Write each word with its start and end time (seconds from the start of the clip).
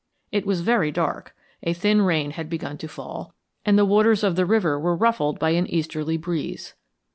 It 0.31 0.47
was 0.47 0.61
very 0.61 0.91
dark; 0.91 1.35
a 1.61 1.73
thin 1.73 2.01
rain 2.01 2.31
had 2.31 2.49
begun 2.49 2.75
to 2.79 2.87
fall, 2.87 3.35
and 3.63 3.77
the 3.77 3.85
waters 3.85 4.23
of 4.23 4.35
the 4.35 4.47
river 4.47 4.79
were 4.79 4.95
ruffled 4.95 5.37
by 5.37 5.51
an 5.51 5.67
easterly 5.67 6.17
breeze. 6.17 6.73